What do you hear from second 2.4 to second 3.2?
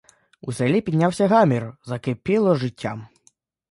життям.